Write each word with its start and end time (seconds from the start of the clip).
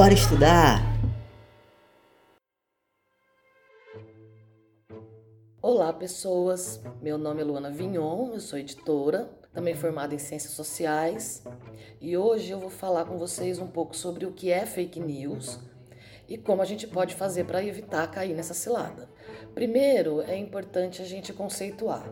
Bora 0.00 0.14
estudar! 0.14 0.80
Olá, 5.60 5.92
pessoas. 5.92 6.80
Meu 7.02 7.18
nome 7.18 7.42
é 7.42 7.44
Luana 7.44 7.70
Vignon, 7.70 8.32
eu 8.32 8.40
sou 8.40 8.58
editora, 8.58 9.30
também 9.52 9.74
formada 9.74 10.14
em 10.14 10.18
Ciências 10.18 10.54
Sociais, 10.54 11.44
e 12.00 12.16
hoje 12.16 12.50
eu 12.50 12.58
vou 12.58 12.70
falar 12.70 13.04
com 13.04 13.18
vocês 13.18 13.58
um 13.58 13.66
pouco 13.66 13.94
sobre 13.94 14.24
o 14.24 14.32
que 14.32 14.50
é 14.50 14.64
fake 14.64 14.98
news 14.98 15.60
e 16.26 16.38
como 16.38 16.62
a 16.62 16.64
gente 16.64 16.86
pode 16.86 17.14
fazer 17.14 17.44
para 17.44 17.62
evitar 17.62 18.10
cair 18.10 18.34
nessa 18.34 18.54
cilada. 18.54 19.06
Primeiro, 19.54 20.22
é 20.22 20.34
importante 20.34 21.02
a 21.02 21.04
gente 21.04 21.30
conceituar. 21.34 22.10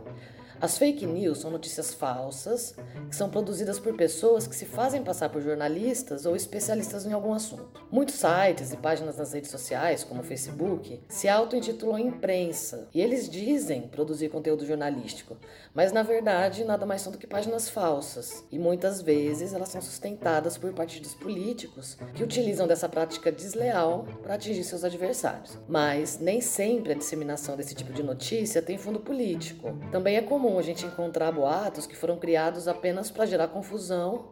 As 0.60 0.76
fake 0.76 1.06
news 1.06 1.38
são 1.38 1.52
notícias 1.52 1.94
falsas 1.94 2.74
que 3.08 3.14
são 3.14 3.30
produzidas 3.30 3.78
por 3.78 3.94
pessoas 3.94 4.44
que 4.44 4.56
se 4.56 4.66
fazem 4.66 5.04
passar 5.04 5.28
por 5.28 5.40
jornalistas 5.40 6.26
ou 6.26 6.34
especialistas 6.34 7.06
em 7.06 7.12
algum 7.12 7.32
assunto. 7.32 7.86
Muitos 7.92 8.16
sites 8.16 8.72
e 8.72 8.76
páginas 8.76 9.16
nas 9.16 9.32
redes 9.32 9.52
sociais, 9.52 10.02
como 10.02 10.20
o 10.20 10.24
Facebook, 10.24 11.00
se 11.08 11.28
auto-intitulam 11.28 12.00
imprensa 12.00 12.88
e 12.92 13.00
eles 13.00 13.28
dizem 13.28 13.82
produzir 13.82 14.30
conteúdo 14.30 14.66
jornalístico, 14.66 15.36
mas 15.72 15.92
na 15.92 16.02
verdade 16.02 16.64
nada 16.64 16.84
mais 16.84 17.02
são 17.02 17.12
do 17.12 17.18
que 17.18 17.26
páginas 17.26 17.68
falsas 17.68 18.44
e 18.50 18.58
muitas 18.58 19.00
vezes 19.00 19.52
elas 19.52 19.68
são 19.68 19.80
sustentadas 19.80 20.58
por 20.58 20.72
partidos 20.72 21.14
políticos 21.14 21.96
que 22.14 22.24
utilizam 22.24 22.66
dessa 22.66 22.88
prática 22.88 23.30
desleal 23.30 24.08
para 24.24 24.34
atingir 24.34 24.64
seus 24.64 24.82
adversários. 24.82 25.56
Mas 25.68 26.18
nem 26.18 26.40
sempre 26.40 26.92
a 26.92 26.96
disseminação 26.96 27.56
desse 27.56 27.76
tipo 27.76 27.92
de 27.92 28.02
notícia 28.02 28.60
tem 28.60 28.76
fundo 28.76 28.98
político. 28.98 29.78
Também 29.92 30.16
é 30.16 30.22
comum 30.22 30.47
comum 30.48 30.58
a 30.58 30.62
gente 30.62 30.86
encontrar 30.86 31.30
boatos 31.30 31.86
que 31.86 31.94
foram 31.94 32.16
criados 32.16 32.66
apenas 32.66 33.10
para 33.10 33.26
gerar 33.26 33.48
confusão 33.48 34.30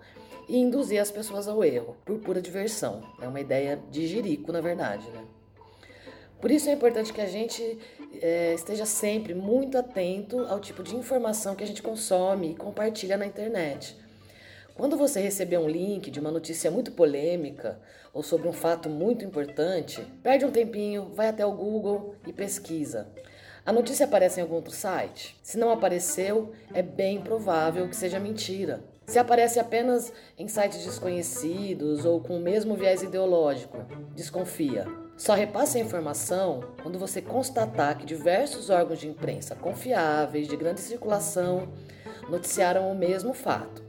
e 0.48 0.56
induzir 0.56 1.00
as 1.00 1.10
pessoas 1.10 1.46
ao 1.46 1.62
erro, 1.62 1.94
por 2.06 2.18
pura 2.20 2.40
diversão. 2.40 3.02
É 3.20 3.28
uma 3.28 3.40
ideia 3.40 3.78
de 3.90 4.06
jirico, 4.06 4.50
na 4.50 4.62
verdade. 4.62 5.06
Né? 5.10 5.22
Por 6.40 6.50
isso 6.50 6.70
é 6.70 6.72
importante 6.72 7.12
que 7.12 7.20
a 7.20 7.26
gente 7.26 7.78
é, 8.22 8.54
esteja 8.54 8.86
sempre 8.86 9.34
muito 9.34 9.76
atento 9.76 10.38
ao 10.46 10.58
tipo 10.58 10.82
de 10.82 10.96
informação 10.96 11.54
que 11.54 11.64
a 11.64 11.66
gente 11.66 11.82
consome 11.82 12.52
e 12.52 12.54
compartilha 12.54 13.18
na 13.18 13.26
internet. 13.26 13.94
Quando 14.74 14.96
você 14.96 15.20
receber 15.20 15.58
um 15.58 15.68
link 15.68 16.10
de 16.10 16.20
uma 16.20 16.30
notícia 16.30 16.70
muito 16.70 16.92
polêmica 16.92 17.78
ou 18.12 18.22
sobre 18.22 18.48
um 18.48 18.52
fato 18.52 18.88
muito 18.88 19.22
importante, 19.22 20.00
perde 20.22 20.46
um 20.46 20.50
tempinho, 20.50 21.10
vai 21.14 21.28
até 21.28 21.44
o 21.44 21.52
Google 21.52 22.14
e 22.26 22.32
pesquisa. 22.32 23.06
A 23.66 23.72
notícia 23.72 24.06
aparece 24.06 24.38
em 24.38 24.44
algum 24.44 24.54
outro 24.54 24.72
site? 24.72 25.36
Se 25.42 25.58
não 25.58 25.72
apareceu, 25.72 26.52
é 26.72 26.82
bem 26.82 27.20
provável 27.20 27.88
que 27.88 27.96
seja 27.96 28.20
mentira. 28.20 28.80
Se 29.08 29.18
aparece 29.18 29.58
apenas 29.58 30.12
em 30.38 30.46
sites 30.46 30.84
desconhecidos 30.84 32.04
ou 32.04 32.20
com 32.20 32.36
o 32.36 32.40
mesmo 32.40 32.76
viés 32.76 33.02
ideológico, 33.02 33.78
desconfia. 34.14 34.86
Só 35.16 35.34
repasse 35.34 35.78
a 35.78 35.80
informação 35.80 36.60
quando 36.80 36.96
você 36.96 37.20
constatar 37.20 37.98
que 37.98 38.06
diversos 38.06 38.70
órgãos 38.70 39.00
de 39.00 39.08
imprensa 39.08 39.56
confiáveis, 39.56 40.46
de 40.46 40.56
grande 40.56 40.80
circulação, 40.80 41.68
noticiaram 42.28 42.88
o 42.88 42.94
mesmo 42.94 43.34
fato 43.34 43.85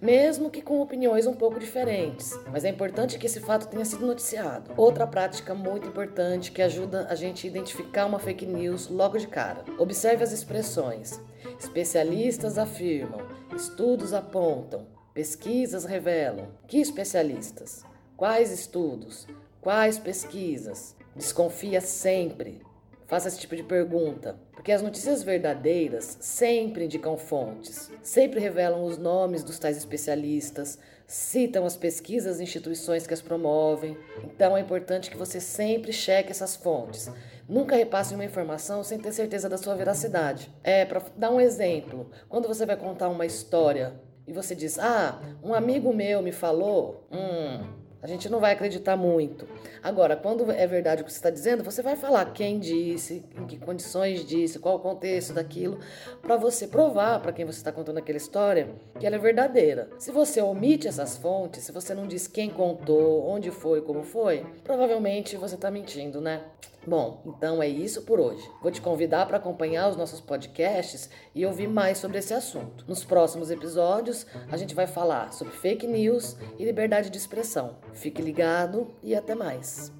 mesmo 0.00 0.50
que 0.50 0.62
com 0.62 0.80
opiniões 0.80 1.26
um 1.26 1.34
pouco 1.34 1.58
diferentes. 1.58 2.38
Mas 2.50 2.64
é 2.64 2.68
importante 2.68 3.18
que 3.18 3.26
esse 3.26 3.40
fato 3.40 3.68
tenha 3.68 3.84
sido 3.84 4.06
noticiado. 4.06 4.72
Outra 4.76 5.06
prática 5.06 5.54
muito 5.54 5.88
importante 5.88 6.52
que 6.52 6.62
ajuda 6.62 7.06
a 7.08 7.14
gente 7.14 7.46
a 7.46 7.50
identificar 7.50 8.06
uma 8.06 8.18
fake 8.18 8.46
news 8.46 8.88
logo 8.88 9.18
de 9.18 9.26
cara. 9.26 9.64
Observe 9.78 10.22
as 10.22 10.32
expressões. 10.32 11.20
Especialistas 11.58 12.58
afirmam, 12.58 13.20
estudos 13.54 14.12
apontam, 14.12 14.86
pesquisas 15.14 15.84
revelam. 15.84 16.48
Que 16.66 16.80
especialistas? 16.80 17.82
Quais 18.16 18.50
estudos? 18.50 19.26
Quais 19.60 19.98
pesquisas? 19.98 20.94
Desconfia 21.14 21.80
sempre. 21.80 22.60
Faça 23.06 23.28
esse 23.28 23.38
tipo 23.38 23.54
de 23.54 23.62
pergunta, 23.62 24.36
porque 24.52 24.72
as 24.72 24.82
notícias 24.82 25.22
verdadeiras 25.22 26.18
sempre 26.20 26.86
indicam 26.86 27.16
fontes, 27.16 27.88
sempre 28.02 28.40
revelam 28.40 28.84
os 28.84 28.98
nomes 28.98 29.44
dos 29.44 29.60
tais 29.60 29.76
especialistas, 29.76 30.76
citam 31.06 31.64
as 31.64 31.76
pesquisas 31.76 32.40
e 32.40 32.42
instituições 32.42 33.06
que 33.06 33.14
as 33.14 33.22
promovem. 33.22 33.96
Então 34.24 34.56
é 34.56 34.60
importante 34.60 35.08
que 35.08 35.16
você 35.16 35.40
sempre 35.40 35.92
cheque 35.92 36.32
essas 36.32 36.56
fontes. 36.56 37.08
Nunca 37.48 37.76
repasse 37.76 38.12
uma 38.12 38.24
informação 38.24 38.82
sem 38.82 38.98
ter 38.98 39.12
certeza 39.12 39.48
da 39.48 39.56
sua 39.56 39.76
veracidade. 39.76 40.52
É, 40.64 40.84
para 40.84 41.00
dar 41.16 41.30
um 41.30 41.40
exemplo, 41.40 42.10
quando 42.28 42.48
você 42.48 42.66
vai 42.66 42.76
contar 42.76 43.08
uma 43.08 43.24
história 43.24 43.94
e 44.26 44.32
você 44.32 44.52
diz: 44.52 44.80
Ah, 44.80 45.22
um 45.44 45.54
amigo 45.54 45.94
meu 45.94 46.22
me 46.22 46.32
falou. 46.32 47.06
Hum, 47.12 47.85
a 48.06 48.08
gente 48.08 48.28
não 48.28 48.38
vai 48.38 48.52
acreditar 48.52 48.96
muito. 48.96 49.48
Agora, 49.82 50.14
quando 50.14 50.48
é 50.52 50.64
verdade 50.64 51.02
o 51.02 51.04
que 51.04 51.10
você 51.10 51.18
está 51.18 51.28
dizendo, 51.28 51.64
você 51.64 51.82
vai 51.82 51.96
falar 51.96 52.32
quem 52.32 52.60
disse, 52.60 53.24
em 53.36 53.44
que 53.46 53.58
condições 53.58 54.24
disse, 54.24 54.60
qual 54.60 54.76
o 54.76 54.78
contexto 54.78 55.32
daquilo, 55.32 55.80
para 56.22 56.36
você 56.36 56.68
provar 56.68 57.20
para 57.20 57.32
quem 57.32 57.44
você 57.44 57.58
está 57.58 57.72
contando 57.72 57.98
aquela 57.98 58.16
história 58.16 58.68
que 59.00 59.04
ela 59.04 59.16
é 59.16 59.18
verdadeira. 59.18 59.90
Se 59.98 60.12
você 60.12 60.40
omite 60.40 60.86
essas 60.86 61.16
fontes, 61.16 61.64
se 61.64 61.72
você 61.72 61.94
não 61.94 62.06
diz 62.06 62.28
quem 62.28 62.48
contou, 62.48 63.26
onde 63.28 63.50
foi, 63.50 63.82
como 63.82 64.04
foi, 64.04 64.46
provavelmente 64.62 65.36
você 65.36 65.56
está 65.56 65.68
mentindo, 65.68 66.20
né? 66.20 66.42
Bom, 66.86 67.20
então 67.26 67.60
é 67.60 67.66
isso 67.66 68.02
por 68.02 68.20
hoje. 68.20 68.48
Vou 68.62 68.70
te 68.70 68.80
convidar 68.80 69.26
para 69.26 69.38
acompanhar 69.38 69.88
os 69.88 69.96
nossos 69.96 70.20
podcasts 70.20 71.10
e 71.34 71.44
ouvir 71.44 71.66
mais 71.66 71.98
sobre 71.98 72.18
esse 72.18 72.32
assunto. 72.32 72.84
Nos 72.86 73.04
próximos 73.04 73.50
episódios, 73.50 74.24
a 74.48 74.56
gente 74.56 74.72
vai 74.72 74.86
falar 74.86 75.32
sobre 75.32 75.52
fake 75.52 75.84
news 75.84 76.36
e 76.56 76.64
liberdade 76.64 77.10
de 77.10 77.18
expressão. 77.18 77.74
Fique 77.96 78.20
ligado 78.20 78.94
e 79.02 79.14
até 79.14 79.34
mais. 79.34 79.92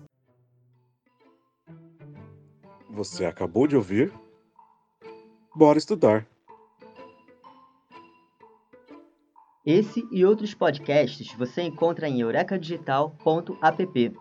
Você 2.90 3.24
acabou 3.24 3.66
de 3.66 3.74
ouvir? 3.76 4.12
Bora 5.54 5.78
estudar! 5.78 6.26
Esse 9.64 10.06
e 10.12 10.24
outros 10.24 10.54
podcasts 10.54 11.32
você 11.32 11.62
encontra 11.62 12.08
em 12.08 12.20
eurecadigital.app. 12.20 14.16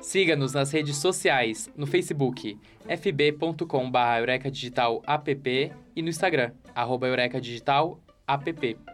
Siga-nos 0.00 0.52
nas 0.52 0.70
redes 0.70 0.96
sociais, 0.96 1.70
no 1.76 1.86
Facebook, 1.86 2.58
fb.com.br 2.86 4.18
eurecadigital 4.18 5.02
app 5.06 5.72
e 5.96 6.02
no 6.02 6.08
Instagram, 6.08 6.52
arroba 6.74 7.08
eurecadigital 7.08 8.00
app. 8.26 8.93